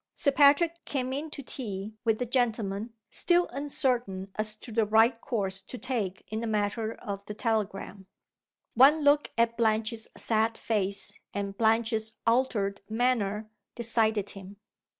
[0.15, 5.21] Sir Patrick came in to tea, with the gentlemen, still uncertain as to the right
[5.21, 8.07] course to take in the matter of the telegram.
[8.73, 14.57] One look at Blanche's sad face and Blanche's altered manner decided him.